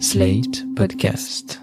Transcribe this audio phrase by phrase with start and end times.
[0.00, 1.60] Slate Podcast.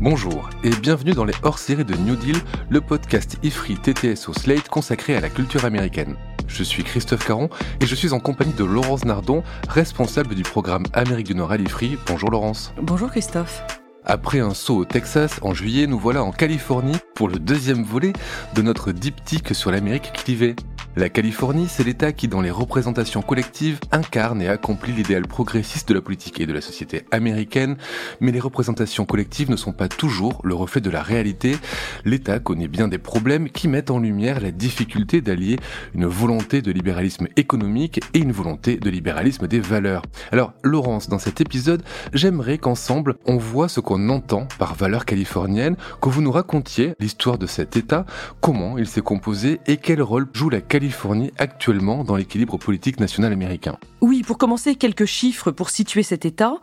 [0.00, 2.36] Bonjour et bienvenue dans les hors-séries de New Deal,
[2.70, 6.16] le podcast IFRI TTS au Slate consacré à la culture américaine.
[6.48, 7.50] Je suis Christophe Caron
[7.80, 11.58] et je suis en compagnie de Laurence Nardon, responsable du programme Amérique du Nord à
[11.58, 11.98] l'IFRI.
[12.06, 12.72] Bonjour Laurence.
[12.80, 13.79] Bonjour Christophe.
[14.04, 18.12] Après un saut au Texas en juillet, nous voilà en Californie pour le deuxième volet
[18.54, 20.56] de notre diptyque sur l'Amérique clivée.
[20.96, 25.94] La Californie, c'est l'État qui, dans les représentations collectives, incarne et accomplit l'idéal progressiste de
[25.94, 27.76] la politique et de la société américaine,
[28.18, 31.56] mais les représentations collectives ne sont pas toujours le reflet de la réalité.
[32.04, 35.60] L'État connaît bien des problèmes qui mettent en lumière la difficulté d'allier
[35.94, 40.02] une volonté de libéralisme économique et une volonté de libéralisme des valeurs.
[40.32, 45.76] Alors, Laurence, dans cet épisode, j'aimerais qu'ensemble, on voit ce qu'on entend par valeur californienne,
[46.02, 48.06] que vous nous racontiez l'histoire de cet État,
[48.40, 53.00] comment il s'est composé et quel rôle joue la Californie Californie actuellement dans l'équilibre politique
[53.00, 56.54] national américain Oui, pour commencer, quelques chiffres pour situer cet État.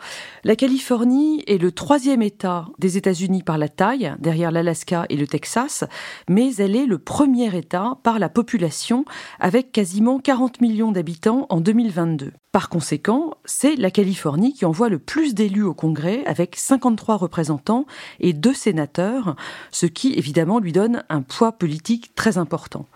[0.43, 5.27] La Californie est le troisième État des États-Unis par la taille, derrière l'Alaska et le
[5.27, 5.83] Texas,
[6.27, 9.05] mais elle est le premier État par la population,
[9.39, 12.31] avec quasiment 40 millions d'habitants en 2022.
[12.57, 17.85] Par conséquent, c'est la Californie qui envoie le plus d'élus au Congrès, avec 53 représentants
[18.19, 19.35] et deux sénateurs,
[19.69, 22.87] ce qui évidemment lui donne un poids politique très important.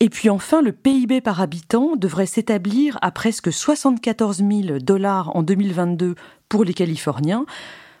[0.00, 5.42] Et puis enfin, le PIB par habitant devrait s'établir à presque 74 000 dollars en
[5.42, 6.14] 2022
[6.48, 7.44] pour les Californiens,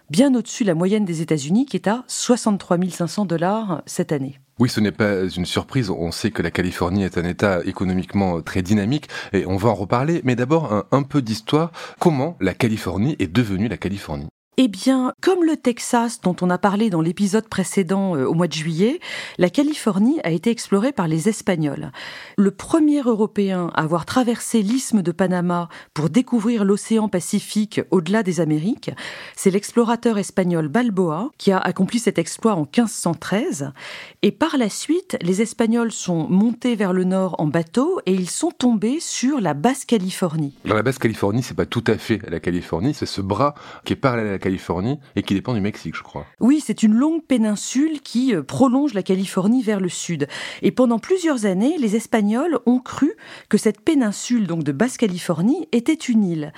[0.08, 4.38] bien au-dessus de la moyenne des États-Unis qui est à 63 500 dollars cette année.
[4.62, 5.90] Oui, ce n'est pas une surprise.
[5.90, 9.74] On sait que la Californie est un État économiquement très dynamique et on va en
[9.74, 10.20] reparler.
[10.22, 11.72] Mais d'abord, un, peu d'histoire.
[11.98, 14.28] Comment la Californie est devenue la Californie?
[14.58, 18.48] Eh bien, comme le Texas dont on a parlé dans l'épisode précédent euh, au mois
[18.48, 19.00] de juillet,
[19.38, 21.90] la Californie a été explorée par les Espagnols.
[22.36, 28.40] Le premier Européen à avoir traversé l'isthme de Panama pour découvrir l'océan Pacifique au-delà des
[28.40, 28.90] Amériques,
[29.36, 33.72] c'est l'explorateur espagnol Balboa qui a accompli cet exploit en 1513.
[34.20, 38.28] Et par la suite, les Espagnols sont montés vers le nord en bateau et ils
[38.28, 40.52] sont tombés sur la Basse-Californie.
[40.66, 43.54] La Basse-Californie, c'est pas tout à fait la Californie, c'est ce bras
[43.86, 46.26] qui est parallèle à la Californie et qui dépend du Mexique, je crois.
[46.40, 50.28] Oui, c'est une longue péninsule qui euh, prolonge la Californie vers le sud.
[50.60, 53.14] Et pendant plusieurs années, les Espagnols ont cru
[53.48, 56.52] que cette péninsule, donc de Basse-Californie, était une île.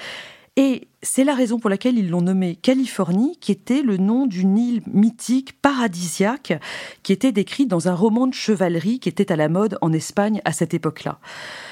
[0.56, 4.58] Et c'est la raison pour laquelle ils l'ont nommée Californie, qui était le nom d'une
[4.58, 6.58] île mythique, paradisiaque,
[7.02, 10.40] qui était décrite dans un roman de chevalerie qui était à la mode en Espagne
[10.44, 11.20] à cette époque-là.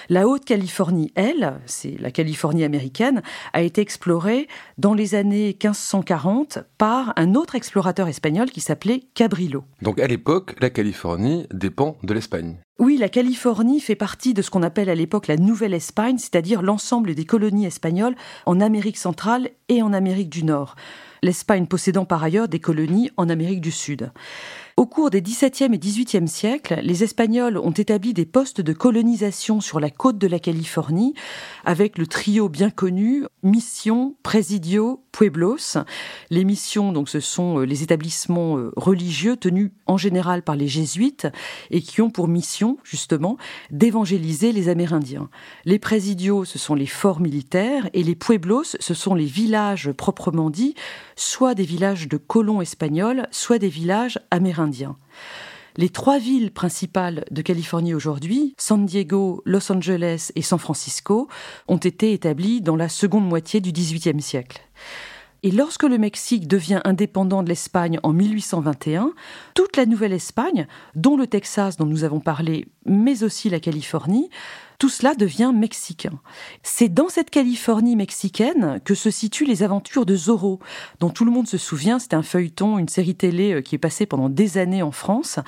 [0.09, 3.23] La Haute-Californie, elle, c'est la Californie américaine,
[3.53, 4.49] a été explorée
[4.79, 9.65] dans les années 1540 par un autre explorateur espagnol qui s'appelait Cabrillo.
[9.81, 12.59] Donc à l'époque, la Californie dépend de l'Espagne.
[12.79, 16.63] Oui, la Californie fait partie de ce qu'on appelle à l'époque la Nouvelle Espagne, c'est-à-dire
[16.63, 19.22] l'ensemble des colonies espagnoles en Amérique centrale
[19.69, 20.75] et en Amérique du Nord.
[21.23, 24.11] L'Espagne possédant par ailleurs des colonies en Amérique du Sud.
[24.79, 29.61] Au cours des XVIIe et XVIIIe siècles, les Espagnols ont établi des postes de colonisation
[29.61, 31.13] sur la côte de la Californie
[31.67, 35.77] avec le trio bien connu Mission, Presidio, Pueblos.
[36.31, 40.69] Les missions, donc, ce sont euh, les établissements euh, religieux tenus en général par les
[40.69, 41.27] jésuites
[41.71, 43.37] et qui ont pour mission, justement,
[43.71, 45.29] d'évangéliser les Amérindiens.
[45.67, 50.49] Les Presidios, ce sont les forts militaires et les Pueblos, ce sont les villages proprement
[50.49, 50.75] dits,
[51.15, 54.62] soit des villages de colons espagnols, soit des villages amérindiens.
[55.77, 61.29] Les trois villes principales de Californie aujourd'hui, San Diego, Los Angeles et San Francisco,
[61.67, 64.61] ont été établies dans la seconde moitié du XVIIIe siècle.
[65.45, 69.13] Et lorsque le Mexique devient indépendant de l'Espagne en 1821,
[69.55, 74.31] toute la Nouvelle-Espagne, dont le Texas dont nous avons parlé, mais aussi la Californie,
[74.83, 76.19] tout cela devient mexicain.
[76.65, 80.59] C'est dans cette Californie mexicaine que se situent les aventures de Zorro,
[80.99, 83.79] dont tout le monde se souvient, c'était un feuilleton, une série télé euh, qui est
[83.79, 85.39] passée pendant des années en France.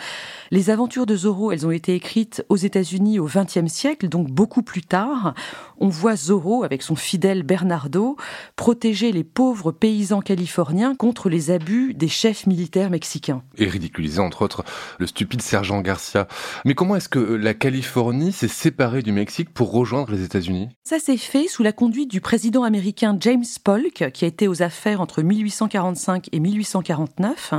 [0.53, 4.63] Les aventures de Zorro, elles ont été écrites aux États-Unis au XXe siècle, donc beaucoup
[4.63, 5.35] plus tard.
[5.79, 8.17] On voit Zorro, avec son fidèle Bernardo,
[8.55, 13.43] protéger les pauvres paysans californiens contre les abus des chefs militaires mexicains.
[13.59, 14.63] Et ridiculiser, entre autres,
[15.01, 16.29] le stupide sergent Garcia.
[16.65, 20.99] Mais comment est-ce que la Californie s'est séparée du Mexique pour rejoindre les États-Unis Ça
[20.99, 25.01] s'est fait sous la conduite du président américain James Polk, qui a été aux affaires
[25.01, 27.55] entre 1845 et 1849.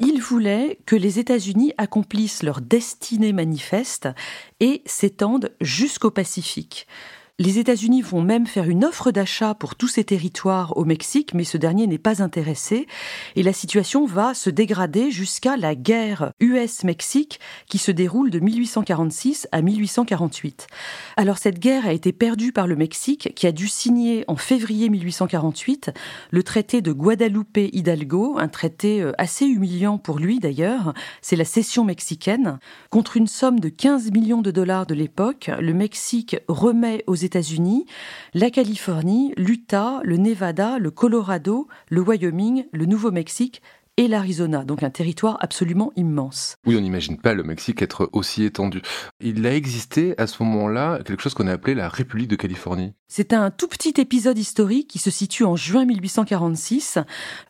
[0.00, 4.08] Il voulait que les États-Unis accomplissent leur destinée manifeste
[4.60, 6.86] et s'étendent jusqu'au Pacifique.
[7.38, 11.44] Les États-Unis vont même faire une offre d'achat pour tous ces territoires au Mexique, mais
[11.44, 12.86] ce dernier n'est pas intéressé.
[13.36, 19.48] Et la situation va se dégrader jusqu'à la guerre US-Mexique qui se déroule de 1846
[19.50, 20.66] à 1848.
[21.16, 24.90] Alors cette guerre a été perdue par le Mexique qui a dû signer en février
[24.90, 25.90] 1848
[26.30, 30.92] le traité de Guadalupe Hidalgo, un traité euh, assez humiliant pour lui d'ailleurs.
[31.22, 32.58] C'est la cession mexicaine.
[32.90, 37.86] Contre une somme de 15 millions de dollars de l'époque, le Mexique remet aux États-Unis,
[38.34, 43.62] la Californie, l'Utah, le Nevada, le Colorado, le Wyoming, le Nouveau-Mexique
[43.98, 46.56] et l'Arizona, donc un territoire absolument immense.
[46.66, 48.80] Oui, on n'imagine pas le Mexique être aussi étendu.
[49.20, 52.94] Il a existé à ce moment-là quelque chose qu'on a appelé la République de Californie.
[53.08, 56.98] C'est un tout petit épisode historique qui se situe en juin 1846,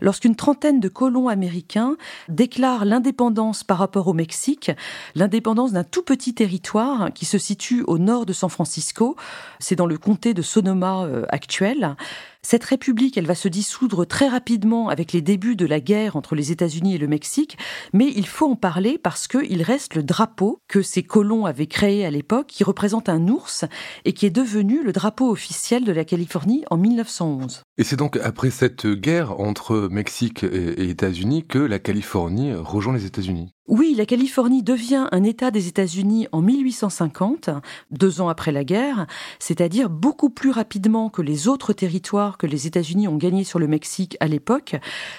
[0.00, 1.96] lorsqu'une trentaine de colons américains
[2.28, 4.72] déclarent l'indépendance par rapport au Mexique,
[5.14, 9.14] l'indépendance d'un tout petit territoire qui se situe au nord de San Francisco,
[9.60, 11.94] c'est dans le comté de Sonoma euh, actuel.
[12.44, 16.34] Cette république, elle va se dissoudre très rapidement avec les débuts de la guerre entre
[16.34, 17.56] les États-Unis et le Mexique,
[17.92, 22.04] mais il faut en parler parce qu'il reste le drapeau que ces colons avaient créé
[22.04, 23.64] à l'époque, qui représente un ours
[24.04, 27.62] et qui est devenu le drapeau officiel de la Californie en 1911.
[27.78, 33.06] Et c'est donc après cette guerre entre Mexique et États-Unis que la Californie rejoint les
[33.06, 33.52] États-Unis.
[33.68, 37.48] Oui, la Californie devient un État des États-Unis en 1850,
[37.92, 39.06] deux ans après la guerre,
[39.38, 43.66] c'est-à-dire beaucoup plus rapidement que les autres territoires que les États-Unis ont gagnés sur le
[43.66, 44.76] Mexique à l'époque,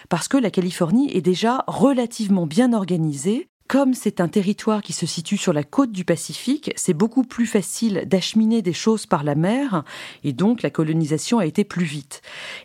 [0.09, 5.05] parce que la Californie est déjà relativement bien organisée comme c'est un territoire qui se
[5.05, 9.35] situe sur la côte du Pacifique, c'est beaucoup plus facile d'acheminer des choses par la
[9.35, 9.83] mer,
[10.23, 12.21] et donc la colonisation a été plus vite.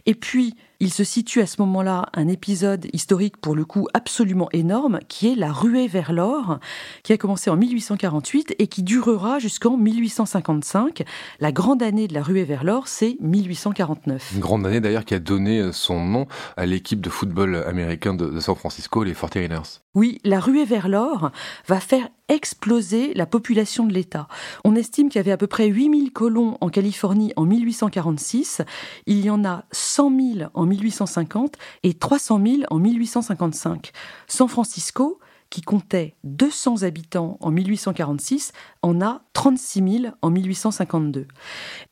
[0.07, 4.49] Et puis, il se situe à ce moment-là un épisode historique pour le coup absolument
[4.53, 6.61] énorme qui est la ruée vers l'or
[7.03, 11.03] qui a commencé en 1848 et qui durera jusqu'en 1855.
[11.41, 14.33] La grande année de la ruée vers l'or, c'est 1849.
[14.35, 16.27] Une grande année d'ailleurs qui a donné son nom
[16.57, 19.81] à l'équipe de football américain de, San Francisco, les 49ers.
[19.95, 21.33] Oui, la ruée vers l'or
[21.67, 24.29] va faire exploser la population de l'État.
[24.65, 28.63] On estime qu'il y avait à peu près 8000 colons en Californie en 1846,
[29.07, 33.93] il y en a 100 000 en 1850 et 300 000 en 1855.
[34.27, 35.19] San Francisco,
[35.51, 38.53] qui comptait 200 habitants en 1846,
[38.83, 41.27] en a 36 000 en 1852.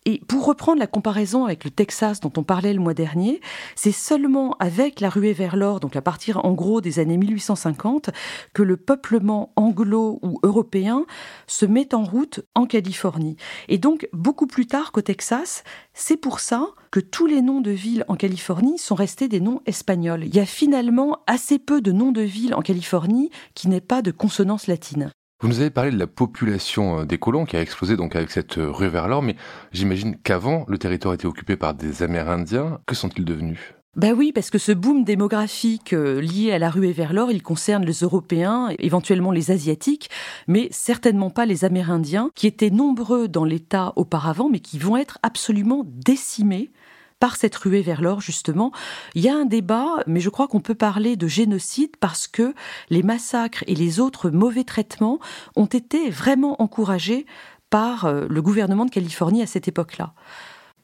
[0.04, 3.40] Et pour reprendre la comparaison avec le Texas dont on parlait le mois dernier,
[3.74, 8.10] c'est seulement avec la ruée vers l'or, donc à partir en gros des années 1850,
[8.52, 11.06] que le peuplement anglo ou européen
[11.46, 13.36] se met en route en Californie.
[13.68, 15.64] Et donc beaucoup plus tard qu'au Texas,
[15.94, 19.60] c'est pour ça que tous les noms de villes en Californie sont restés des noms
[19.66, 20.24] espagnols.
[20.24, 24.00] Il y a finalement assez peu de noms de villes en Californie qui n'aient pas
[24.00, 25.10] de consonance latine.
[25.42, 28.30] Vous nous avez parlé de la population euh, des colons qui a explosé donc avec
[28.30, 29.36] cette euh, rue vers l'or, mais
[29.72, 32.80] j'imagine qu'avant, le territoire était occupé par des Amérindiens.
[32.86, 33.74] Que sont-ils devenus?
[33.94, 37.42] Ben oui, parce que ce boom démographique euh, lié à la ruée vers l'or, il
[37.42, 40.08] concerne les Européens, éventuellement les Asiatiques,
[40.48, 45.18] mais certainement pas les Amérindiens, qui étaient nombreux dans l'État auparavant, mais qui vont être
[45.22, 46.70] absolument décimés
[47.18, 48.72] par cette ruée vers l'or, justement.
[49.14, 52.54] Il y a un débat, mais je crois qu'on peut parler de génocide parce que
[52.90, 55.18] les massacres et les autres mauvais traitements
[55.56, 57.26] ont été vraiment encouragés
[57.70, 60.12] par euh, le gouvernement de Californie à cette époque-là.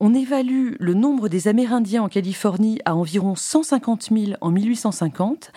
[0.00, 5.52] On évalue le nombre des Amérindiens en Californie à environ 150 000 en 1850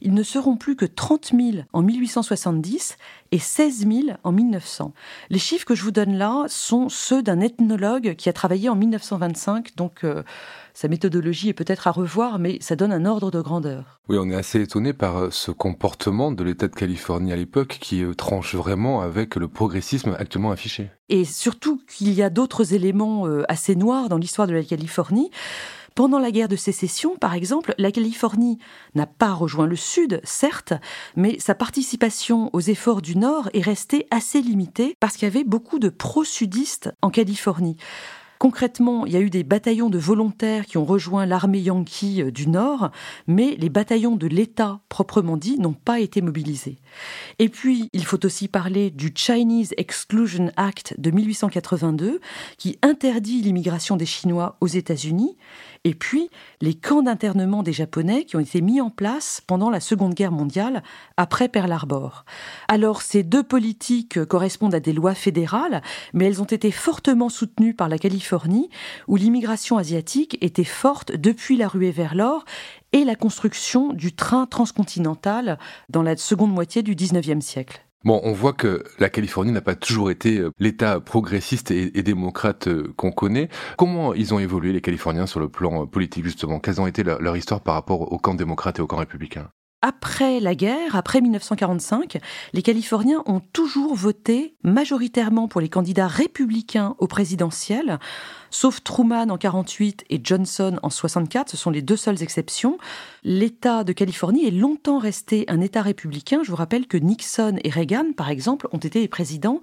[0.00, 2.96] ils ne seront plus que 30 000 en 1870
[3.32, 4.92] et 16 000 en 1900.
[5.28, 8.76] Les chiffres que je vous donne là sont ceux d'un ethnologue qui a travaillé en
[8.76, 10.22] 1925, donc euh,
[10.72, 14.00] sa méthodologie est peut-être à revoir, mais ça donne un ordre de grandeur.
[14.08, 17.78] Oui, on est assez étonné par euh, ce comportement de l'État de Californie à l'époque
[17.80, 20.90] qui euh, tranche vraiment avec le progressisme actuellement affiché.
[21.08, 25.30] Et surtout qu'il y a d'autres éléments assez noirs dans l'histoire de la Californie.
[25.98, 28.60] Pendant la guerre de sécession, par exemple, la Californie
[28.94, 30.72] n'a pas rejoint le Sud, certes,
[31.16, 35.42] mais sa participation aux efforts du Nord est restée assez limitée parce qu'il y avait
[35.42, 37.76] beaucoup de pro-sudistes en Californie.
[38.38, 42.30] Concrètement, il y a eu des bataillons de volontaires qui ont rejoint l'armée yankee euh,
[42.30, 42.90] du Nord,
[43.26, 46.78] mais les bataillons de l'État proprement dit n'ont pas été mobilisés.
[47.40, 52.20] Et puis, il faut aussi parler du Chinese Exclusion Act de 1882,
[52.58, 55.36] qui interdit l'immigration des Chinois aux États-Unis,
[55.88, 56.28] et puis
[56.60, 60.32] les camps d'internement des Japonais qui ont été mis en place pendant la Seconde Guerre
[60.32, 60.82] mondiale
[61.16, 62.26] après Pearl Harbor.
[62.68, 67.72] Alors ces deux politiques correspondent à des lois fédérales, mais elles ont été fortement soutenues
[67.72, 68.68] par la Californie,
[69.06, 72.44] où l'immigration asiatique était forte depuis la ruée vers l'or
[72.92, 77.87] et la construction du train transcontinental dans la seconde moitié du XIXe siècle.
[78.04, 82.68] Bon, on voit que la Californie n'a pas toujours été euh, l'État progressiste et, démocrate
[82.68, 83.48] euh, qu'on connaît.
[83.76, 86.60] Comment ils ont évolué, les Californiens, sur le plan euh, politique, justement?
[86.60, 89.50] Quelles ont été leur histoire par rapport au camp démocrate et au camp républicain?
[89.80, 92.18] Après la guerre, après 1945,
[92.52, 98.00] les Californiens ont toujours voté majoritairement pour les candidats républicains au présidentiel,
[98.50, 102.78] sauf Truman en 48 et Johnson en 64, ce sont les deux seules exceptions.
[103.22, 106.40] L'État de Californie est longtemps resté un État républicain.
[106.42, 109.60] Je vous rappelle que Nixon et Reagan, par exemple, ont été les présidents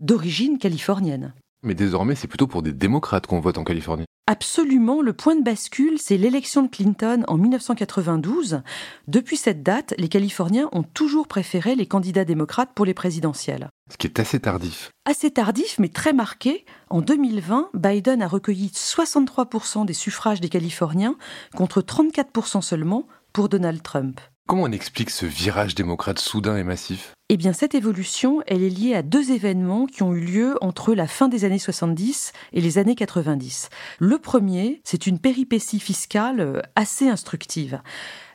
[0.00, 1.34] d'origine californienne.
[1.62, 4.04] Mais désormais, c'est plutôt pour des démocrates qu'on vote en Californie.
[4.30, 8.60] Absolument, le point de bascule, c'est l'élection de Clinton en 1992.
[9.06, 13.70] Depuis cette date, les Californiens ont toujours préféré les candidats démocrates pour les présidentielles.
[13.90, 14.90] Ce qui est assez tardif.
[15.06, 16.66] Assez tardif, mais très marqué.
[16.90, 21.16] En 2020, Biden a recueilli 63% des suffrages des Californiens
[21.56, 24.20] contre 34% seulement pour Donald Trump.
[24.48, 27.12] Comment on explique ce virage démocrate soudain et massif?
[27.28, 30.94] Eh bien, cette évolution, elle est liée à deux événements qui ont eu lieu entre
[30.94, 33.68] la fin des années 70 et les années 90.
[33.98, 37.82] Le premier, c'est une péripétie fiscale euh, assez instructive.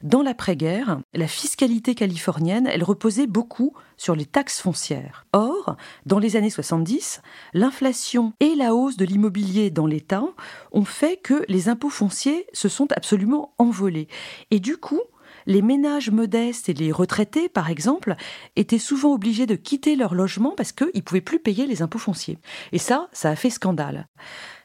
[0.03, 5.25] Dans l'après-guerre, la fiscalité californienne, elle reposait beaucoup sur les taxes foncières.
[5.34, 7.24] Or, dans les années 70,
[7.55, 10.25] l'inflation et la hausse de l'immobilier dans l'État
[10.74, 14.08] ont fait que les impôts fonciers se sont absolument envolés.
[14.51, 15.01] Et du coup,
[15.45, 18.15] les ménages modestes et les retraités, par exemple,
[18.55, 22.00] étaient souvent obligés de quitter leur logement parce qu'ils ne pouvaient plus payer les impôts
[22.00, 22.39] fonciers.
[22.71, 24.07] Et ça, ça a fait scandale.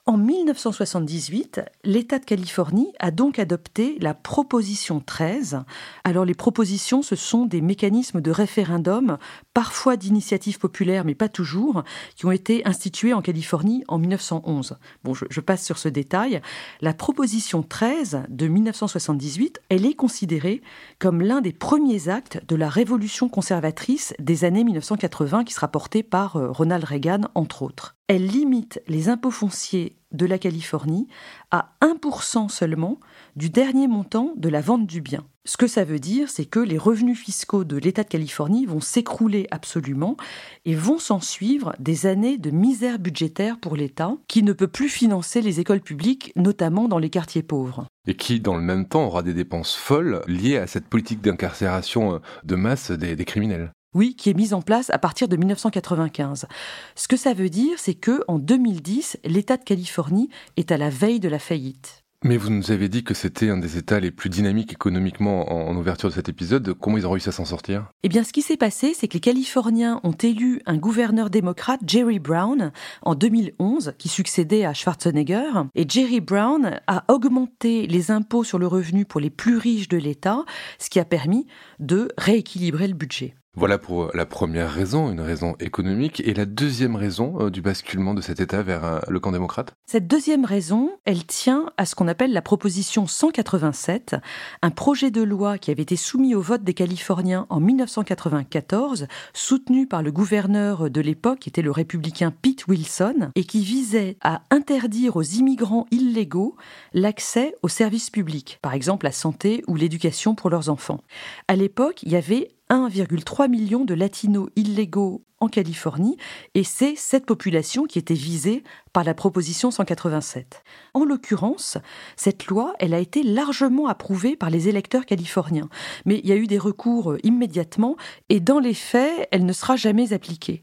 [0.09, 5.65] En 1978, l'État de Californie a donc adopté la proposition 13.
[6.03, 9.19] Alors les propositions, ce sont des mécanismes de référendum,
[9.53, 11.83] parfois d'initiative populaire, mais pas toujours,
[12.17, 14.79] qui ont été institués en Californie en 1911.
[15.05, 16.41] Bon, je, je passe sur ce détail.
[16.81, 20.63] La proposition 13 de 1978, elle est considérée
[20.99, 26.03] comme l'un des premiers actes de la révolution conservatrice des années 1980 qui sera portée
[26.03, 27.98] par euh, Ronald Reagan, entre autres.
[28.09, 31.09] Elle limite les impôts fonciers de la Californie
[31.51, 32.99] à 1% seulement
[33.37, 35.27] du dernier montant de la vente du bien.
[35.45, 38.81] Ce que ça veut dire, c'est que les revenus fiscaux de l'État de Californie vont
[38.81, 40.17] s'écrouler absolument
[40.65, 44.89] et vont s'en suivre des années de misère budgétaire pour l'État qui ne peut plus
[44.89, 47.87] financer les écoles publiques, notamment dans les quartiers pauvres.
[48.07, 52.23] Et qui, dans le même temps, aura des dépenses folles liées à cette politique d'incarcération
[52.43, 53.73] de masse des criminels.
[53.95, 56.47] Oui, qui est mise en place à partir de 1995.
[56.95, 60.91] Ce que ça veut dire, c'est que en 2010, l'État de Californie est à la
[60.91, 62.05] veille de la faillite.
[62.25, 65.77] Mais vous nous avez dit que c'était un des États les plus dynamiques économiquement en,
[65.77, 66.75] ouverture de cet épisode.
[66.75, 67.93] Comment ils ont réussi à s'en sortir?
[68.03, 71.81] Eh bien, ce qui s'est passé, c'est que les Californiens ont élu un gouverneur démocrate,
[71.87, 75.63] Jerry Brown, en 2011, qui succédait à Schwarzenegger.
[75.77, 79.97] Et Jerry Brown a augmenté les impôts sur le revenu pour les plus riches de
[79.97, 80.45] l'État,
[80.81, 81.47] ce qui a permis
[81.79, 83.37] de rééquilibrer le budget.
[83.59, 86.23] Voilà pour euh, la première raison, une raison économique.
[86.25, 89.73] Et la deuxième raison euh, du basculement de cet État vers euh, le camp démocrate?
[89.85, 94.15] Cette deuxième raison, elle tient à ce qu'on appelle la proposition 187,
[94.63, 99.89] un projet de loi qui avait été soumis au vote des Californiens en 1994, soutenu
[99.89, 104.43] par le gouverneur de l'époque, qui était le républicain Pete Wilson, et qui visait à
[104.53, 106.55] interdire aux immigrants illégaux
[106.95, 111.01] l'accès aux services publics, par exemple la santé ou l'éducation pour leurs enfants.
[111.49, 116.17] À l'époque, il y avait 1,3 million de latinos illégaux en Californie,
[116.55, 120.65] et c'est cette population qui était visée par la proposition 187.
[120.95, 121.79] En l'occurrence,
[122.17, 125.69] cette loi, elle a été largement approuvée par les électeurs californiens,
[126.05, 127.97] mais il y a eu des recours immédiatement,
[128.29, 130.63] et dans les faits, elle ne sera jamais appliquée.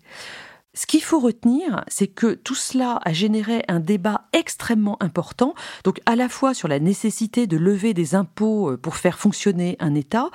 [0.75, 5.55] Ce qu'il faut retenir, c'est que tout cela a généré un débat extrêmement important,
[5.86, 9.77] donc à la fois sur la nécessité de lever des impôts euh, pour faire fonctionner
[9.79, 10.29] un État,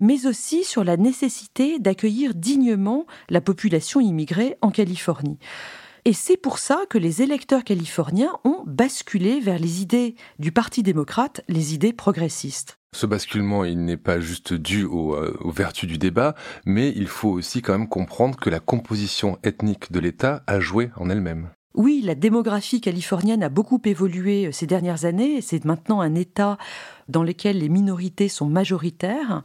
[0.00, 5.38] mais aussi sur la nécessité d'accueillir dignement la population immigrée en Californie.
[6.06, 10.84] Et c'est pour ça que les électeurs californiens ont basculé vers les idées du Parti
[10.84, 12.78] démocrate, les idées progressistes.
[12.94, 14.88] Ce basculement, il n'est pas juste dû euh,
[15.40, 19.90] aux, vertus du débat, mais il faut aussi quand même comprendre que la composition ethnique
[19.90, 21.50] de l'État a joué en elle-même.
[21.74, 25.40] Oui, la démographie californienne a beaucoup évolué euh, ces dernières années.
[25.40, 26.56] C'est maintenant un État
[27.08, 29.42] dans lequel les minorités sont majoritaires.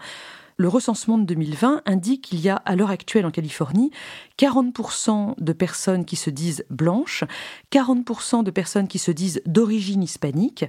[0.61, 3.89] Le recensement de 2020 indique qu'il y a à l'heure actuelle en Californie
[4.37, 7.23] 40% de personnes qui se disent blanches,
[7.71, 10.65] 40% de personnes qui se disent d'origine hispanique,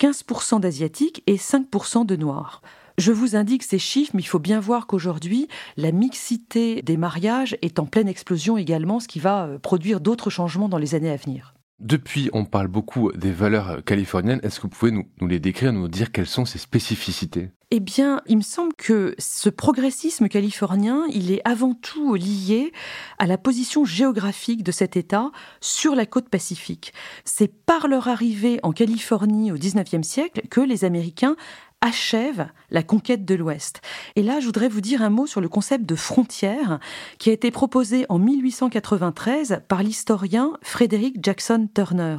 [0.00, 2.62] 15% d'asiatiques et 5% de noirs.
[2.96, 5.46] Je vous indique ces chiffres, mais il faut bien voir qu'aujourd'hui,
[5.76, 10.30] la mixité des mariages est en pleine explosion également, ce qui va euh, produire d'autres
[10.30, 11.52] changements dans les années à venir.
[11.80, 14.38] Depuis, on parle beaucoup des valeurs californiennes.
[14.44, 17.50] Est-ce que vous pouvez nous, les décrire, nous dire quelles sont ces spécificités?
[17.72, 22.72] Eh bien, il me semble que ce progressisme californien, il est avant tout lié
[23.18, 26.92] à la position géographique de cet État sur la côte pacifique.
[27.24, 31.34] C'est par leur arrivée en Californie au XIXe siècle que les Américains
[31.84, 33.82] achève la conquête de l'Ouest.
[34.16, 36.80] Et là, je voudrais vous dire un mot sur le concept de frontière
[37.18, 42.16] qui a été proposé en 1893 par l'historien Frédéric Jackson Turner.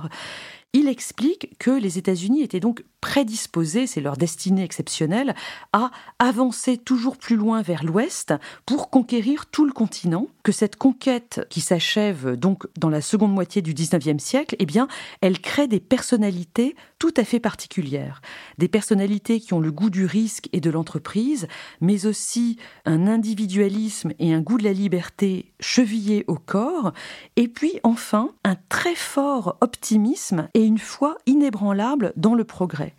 [0.73, 5.35] Il explique que les États-Unis étaient donc prédisposés, c'est leur destinée exceptionnelle,
[5.73, 8.33] à avancer toujours plus loin vers l'ouest
[8.65, 13.61] pour conquérir tout le continent, que cette conquête qui s'achève donc dans la seconde moitié
[13.61, 14.87] du XIXe siècle, eh bien,
[15.21, 18.21] elle crée des personnalités tout à fait particulières.
[18.57, 21.47] Des personnalités qui ont le goût du risque et de l'entreprise,
[21.81, 26.91] mais aussi un individualisme et un goût de la liberté chevillés au corps,
[27.35, 32.94] et puis enfin un très fort optimisme et une foi inébranlable dans le progrès.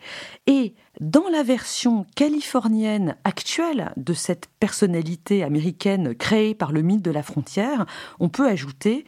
[0.46, 7.10] Et dans la version californienne actuelle de cette personnalité américaine créée par le mythe de
[7.10, 7.86] la frontière,
[8.20, 9.04] on peut ajouter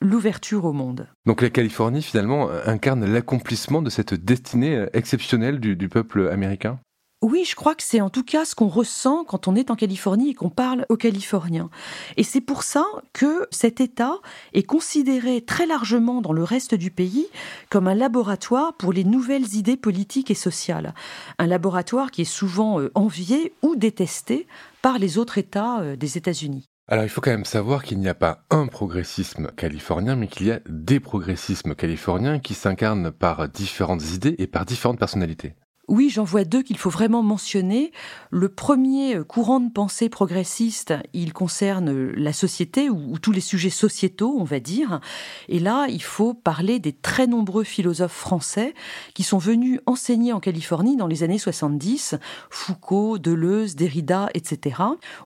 [0.00, 1.06] l'ouverture au monde.
[1.26, 6.78] Donc la Californie finalement incarne l'accomplissement de cette destinée exceptionnelle du, peuple américain?
[7.22, 9.76] Oui, je crois que c'est en tout cas ce qu'on ressent quand on est en
[9.76, 11.70] Californie et qu'on parle aux Californiens.
[12.16, 14.18] Et c'est pour ça que cet État
[14.52, 17.28] est considéré très largement dans le reste du pays
[17.70, 20.94] comme un laboratoire pour les nouvelles idées politiques et sociales.
[21.38, 24.48] Un laboratoire qui est souvent euh, envié ou détesté
[24.82, 26.66] par les autres États euh, des États-Unis.
[26.88, 30.46] Alors il faut quand même savoir qu'il n'y a pas un progressisme californien, mais qu'il
[30.46, 35.54] y a des progressismes californiens qui s'incarnent par différentes idées et par différentes personnalités.
[35.92, 37.92] Oui, j'en vois deux qu'il faut vraiment mentionner.
[38.30, 43.42] Le premier euh, courant de pensée progressiste, il concerne euh, la société ou, tous les
[43.42, 45.02] sujets sociétaux, on va dire.
[45.50, 48.72] Et là, il faut parler des très nombreux philosophes français
[49.12, 52.14] qui sont venus enseigner en Californie dans les années 70,
[52.48, 54.76] Foucault, Deleuze, Derrida, etc.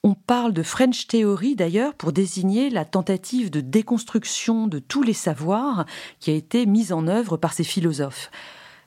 [0.03, 5.13] On parle de French Theory d'ailleurs pour désigner la tentative de déconstruction de tous les
[5.13, 5.87] savoirs
[6.19, 8.33] qui a été mise en œuvre par ces philosophes.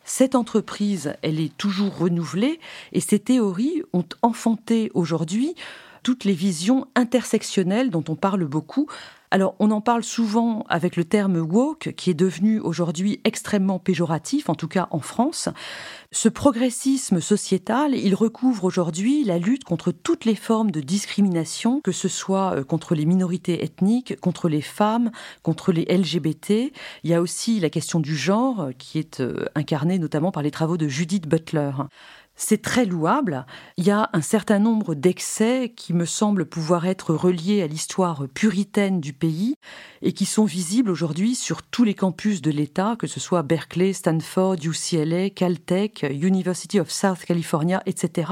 [0.03, 2.59] Cette entreprise, elle est toujours renouvelée
[2.93, 5.55] et ces théories ont enfanté aujourd'hui
[6.03, 8.87] toutes les visions intersectionnelles dont on parle beaucoup
[9.31, 14.49] alors, on en parle souvent avec le terme woke, qui est devenu aujourd'hui extrêmement péjoratif,
[14.49, 15.49] en tout cas en France.
[16.11, 21.91] Ce progressisme sociétal, il recouvre aujourd'hui la lutte contre toutes les formes de discrimination, que
[21.91, 25.11] ce soit euh, contre les minorités ethniques, contre les femmes,
[25.43, 26.73] contre les LGBT.
[27.03, 30.41] Il y a aussi la question du genre, euh, qui est euh, incarnée notamment par
[30.41, 31.71] les travaux de Judith Butler
[32.39, 33.45] c'est très louable.
[33.75, 38.27] Il y a un certain nombre d'excès qui me semblent pouvoir être reliés à l'histoire
[38.33, 39.55] puritaine du pays
[40.01, 43.91] et qui sont visibles aujourd'hui sur tous les campus de l'État, que ce soit Berkeley,
[43.91, 48.31] Stanford, UCLA, Caltech, University of South California, etc.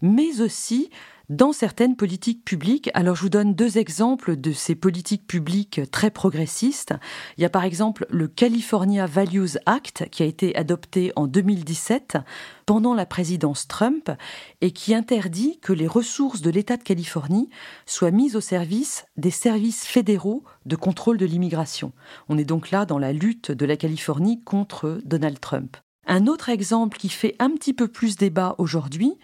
[0.00, 0.90] Mais aussi
[1.28, 2.90] dans certaines politiques publiques.
[2.94, 6.94] Alors je vous donne deux exemples de ces politiques publiques très progressistes.
[7.36, 12.18] Il y a par exemple le California Values Act qui a été adopté en 2017
[12.66, 14.10] pendant la présidence Trump
[14.60, 17.50] et qui interdit que les ressources de l'État de Californie
[17.86, 21.92] soient mises au service des services fédéraux de contrôle de l'immigration.
[22.28, 25.76] On est donc là dans la lutte de la Californie contre Donald Trump.
[26.06, 29.14] Un autre exemple qui fait un petit peu plus débat aujourd'hui,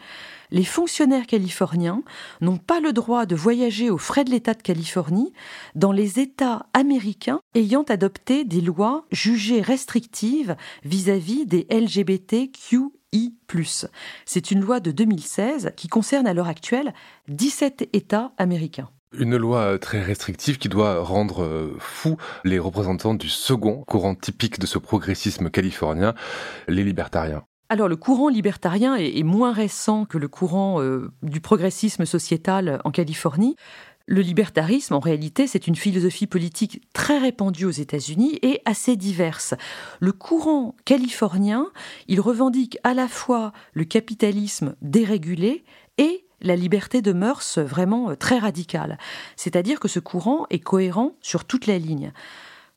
[0.50, 2.02] les fonctionnaires californiens
[2.40, 5.32] n'ont pas le droit de voyager aux frais de l'État de Californie
[5.74, 12.94] dans les États américains ayant adopté des lois jugées restrictives vis-à-vis des LGBTQI.
[14.24, 16.94] C'est une loi de 2016 qui concerne à l'heure actuelle
[17.28, 18.88] 17 États américains.
[19.18, 24.60] Une loi très restrictive qui doit rendre euh, fou les représentants du second courant typique
[24.60, 26.14] de ce progressisme californien,
[26.68, 27.42] les libertariens.
[27.72, 32.90] Alors le courant libertarien est, moins récent que le courant euh, du progressisme sociétal en
[32.90, 33.54] Californie.
[34.06, 39.54] Le libertarisme, en réalité, c'est une philosophie politique très répandue aux États-Unis et assez diverse.
[40.00, 41.68] Le courant californien,
[42.08, 45.62] il revendique à la fois le capitalisme dérégulé
[45.96, 48.98] et la liberté de mœurs vraiment très radicale.
[49.36, 52.12] C'est-à-dire que ce courant est cohérent sur toute la ligne.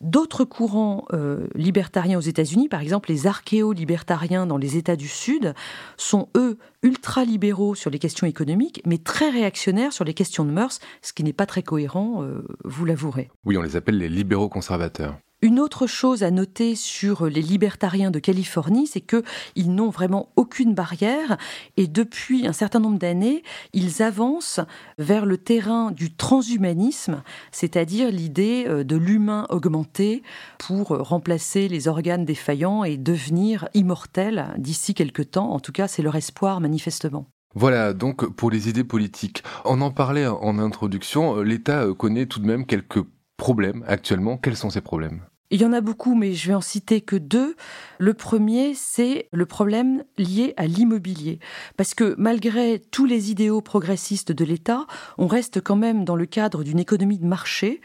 [0.03, 5.53] D'autres courants euh, libertariens aux États-Unis, par exemple les archéo-libertariens dans les États du Sud,
[5.95, 10.81] sont eux ultra-libéraux sur les questions économiques, mais très réactionnaires sur les questions de mœurs,
[11.01, 13.31] ce qui n'est pas très cohérent, euh, vous l'avouerez.
[13.45, 15.17] Oui, on les appelle les libéraux conservateurs.
[15.43, 20.73] Une autre chose à noter sur les libertariens de Californie, c'est qu'ils n'ont vraiment aucune
[20.73, 21.37] barrière
[21.75, 24.61] et depuis un certain nombre d'années, ils avancent
[24.99, 30.23] vers le terrain du transhumanisme, c'est-à-dire l'idée euh, de l'humain augmenté
[30.59, 35.51] pour remplacer les organes défaillants et devenir immortel d'ici quelques temps.
[35.51, 37.25] En tout cas, c'est leur espoir manifestement.
[37.53, 39.43] Voilà, donc pour les idées politiques.
[39.65, 43.03] On en parlait en introduction, l'État connaît tout de même quelques
[43.35, 44.37] problèmes actuellement.
[44.37, 45.19] Quels sont ces problèmes?
[45.53, 47.55] Il y en a beaucoup, mais je vais en citer que deux.
[47.99, 51.37] Le premier, c'est le problème lié à l'immobilier.
[51.77, 54.87] Parce que malgré tous les idéaux progressistes de l'État,
[55.19, 57.81] on reste quand même dans le cadre d'une économie de marché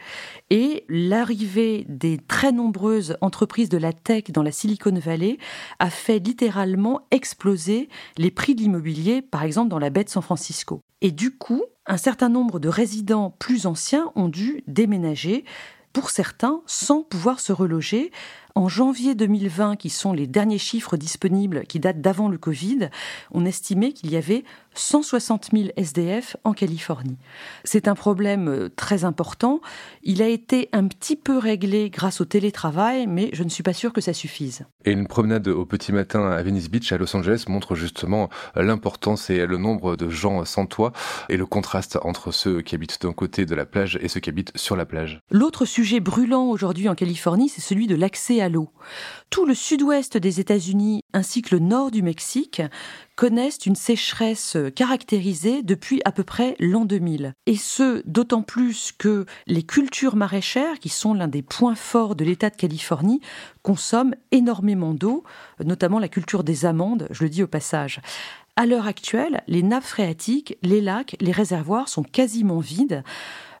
[0.49, 5.37] et l'arrivée des très nombreuses entreprises de la tech dans la Silicon Valley
[5.77, 10.23] a fait littéralement exploser les prix de l'immobilier, par exemple dans la baie de San
[10.23, 10.81] Francisco.
[11.01, 15.45] Et du coup, un certain nombre de résidents plus anciens ont dû déménager
[15.93, 18.11] pour certains sans pouvoir se reloger
[18.55, 22.89] en janvier 2020, qui sont les derniers chiffres disponibles qui datent d'avant le Covid,
[23.31, 24.43] on estimait qu'il y avait
[24.75, 27.17] 160 000 SDF en Californie.
[27.63, 29.61] C'est un problème euh, très important.
[30.03, 33.73] Il a été un petit peu réglé grâce au télétravail, mais je ne suis pas
[33.73, 34.65] sûre que ça suffise.
[34.85, 39.29] Et une promenade au petit matin à Venice Beach, à Los Angeles, montre justement l'importance
[39.29, 40.93] et le nombre de gens sans toit
[41.27, 44.29] et le contraste entre ceux qui habitent d'un côté de la plage et ceux qui
[44.29, 45.21] habitent sur la plage.
[45.31, 48.69] L'autre sujet brûlant aujourd'hui en Californie, c'est celui de l'accès à l'eau.
[49.29, 52.61] Tout le sud-ouest des États-Unis ainsi que le nord du Mexique
[53.15, 57.33] connaissent une sécheresse caractérisée depuis à peu près l'an 2000.
[57.45, 62.23] Et ce, d'autant plus que les cultures maraîchères, qui sont l'un des points forts de
[62.23, 63.21] l'État de Californie,
[63.61, 65.23] consomment énormément d'eau,
[65.63, 68.01] notamment la culture des amandes, je le dis au passage.
[68.55, 73.03] À l'heure actuelle, les nappes phréatiques, les lacs, les réservoirs sont quasiment vides.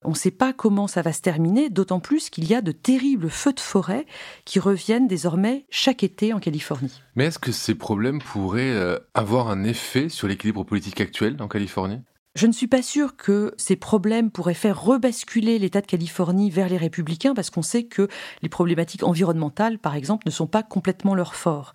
[0.03, 2.71] On ne sait pas comment ça va se terminer, d'autant plus qu'il y a de
[2.71, 4.05] terribles feux de forêt
[4.45, 7.01] qui reviennent désormais chaque été en Californie.
[7.15, 11.47] Mais est-ce que ces problèmes pourraient euh, avoir un effet sur l'équilibre politique actuel en
[11.47, 12.01] Californie?
[12.35, 16.69] Je ne suis pas sûre que ces problèmes pourraient faire rebasculer l'État de Californie vers
[16.69, 18.07] les républicains parce qu'on sait que
[18.43, 21.73] les problématiques environnementales, par exemple, ne sont pas complètement leur fort.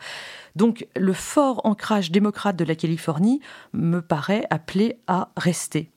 [0.54, 3.40] Donc le fort ancrage démocrate de la Californie
[3.72, 5.90] me paraît appelé à rester.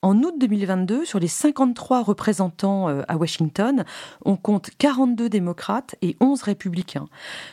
[0.00, 3.84] En août 2022, sur les 53 représentants euh, à Washington,
[4.24, 7.08] on compte 42 démocrates et 11 républicains.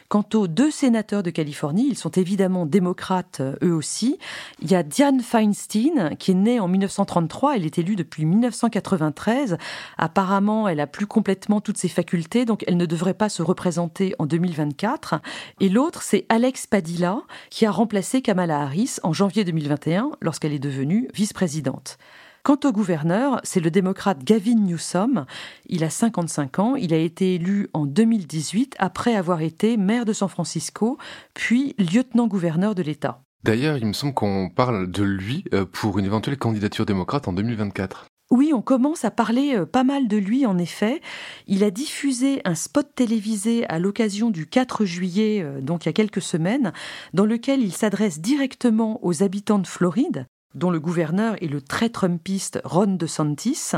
[0.10, 4.20] Quant aux deux sénateurs de Californie, ils sont évidemment démocrates euh, eux aussi.
[4.62, 9.58] Il y a Diane Feinstein, qui est née en 1933, elle est élue depuis 1993.
[9.98, 14.14] Apparemment, elle a plus complètement toutes ses facultés, donc elle ne devrait pas se représenter
[14.20, 15.16] en 2024.
[15.62, 20.60] Et l'autre, c'est Alex Padilla, qui a remplacé Kamala Harris en janvier 2021 lorsqu'elle est
[20.60, 21.98] devenue vice-présidente.
[22.46, 25.26] Quant au gouverneur, c'est le démocrate Gavin Newsom.
[25.66, 30.14] Il a 55 ans, il a été élu en 2018 après avoir été maire de
[30.14, 31.00] San Francisco,
[31.34, 33.24] puis lieutenant-gouverneur de l'État.
[33.44, 37.34] D'ailleurs, il me semble qu'on parle de lui euh, pour une éventuelle candidature démocrate en
[37.34, 38.06] 2024.
[38.30, 41.02] Oui, on commence à parler euh, pas mal de lui en effet.
[41.48, 45.90] Il a diffusé un spot télévisé à l'occasion du 4 juillet, euh, donc il y
[45.90, 46.74] a quelques semaines,
[47.16, 51.90] dans lequel il s'adresse directement aux habitants de Floride dont le gouverneur est le très
[51.90, 53.74] trumpiste Ron DeSantis.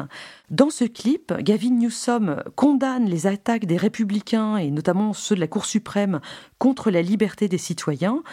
[0.49, 5.47] Dans ce clip, Gavin Newsom condamne les attaques des républicains et notamment ceux de la
[5.47, 6.21] Cour suprême
[6.59, 8.23] contre la liberté des citoyens.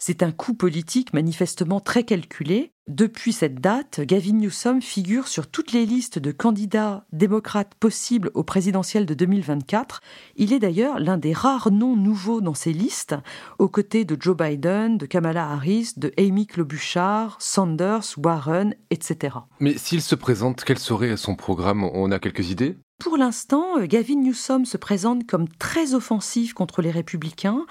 [0.00, 2.70] C'est un coup politique manifestement très calculé.
[2.86, 8.44] Depuis cette date, Gavin Newsom figure sur toutes les listes de candidats démocrates possibles au
[8.44, 10.00] présidentiel de 2024.
[10.36, 13.16] Il est d'ailleurs l'un des rares noms nouveaux dans ces listes,
[13.58, 19.36] aux côtés de Joe Biden, de Kamala Harris, de Amy Klobuchar, Sanders, Warren, etc.
[19.58, 21.82] Mais s'il se présente, quel serait son programme?
[21.82, 22.78] On a quelques idées?
[22.98, 27.64] Pour l'instant, euh, Gavin Newsom se présente comme très offensif contre les républicains,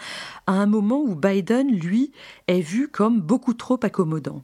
[0.48, 2.12] à un moment où Biden, lui,
[2.48, 4.44] est vu comme beaucoup trop accommodant.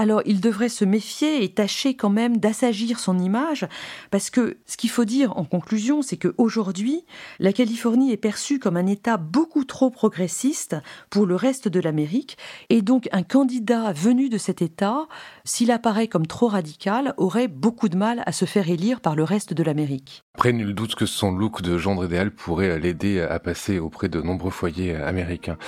[0.00, 3.68] Alors il devrait se méfier et tâcher quand même d'assagir son image,
[4.10, 7.04] parce que ce qu'il faut dire en conclusion, c'est qu'aujourd'hui,
[7.38, 10.74] la Californie est perçue comme un État beaucoup trop progressiste
[11.10, 12.38] pour le reste de l'Amérique,
[12.70, 15.06] et donc un candidat venu de cet État,
[15.44, 19.24] s'il apparaît comme trop radical, aurait beaucoup de mal à se faire élire par le
[19.24, 20.24] reste de l'Amérique.
[20.34, 24.22] Après, nul doute que son look de gendre idéal pourrait l'aider à passer auprès de
[24.22, 25.58] nombreux foyers américains.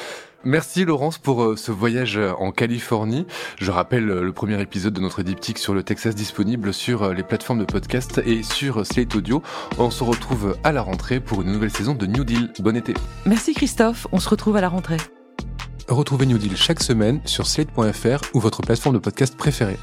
[0.45, 3.27] Merci Laurence pour euh, ce voyage en Californie.
[3.59, 7.15] Je rappelle euh, le premier épisode de notre diptyque sur le Texas disponible sur euh,
[7.15, 9.43] les plateformes de podcast et sur Slate Audio.
[9.79, 12.53] On se retrouve à la rentrée pour une nouvelle saison de New Deal.
[12.59, 12.95] Bon été.
[13.25, 14.97] Merci Christophe, on se retrouve à la rentrée.
[15.89, 19.79] Retrouvez New Deal chaque semaine sur slate.fr ou votre plateforme de podcast préférée.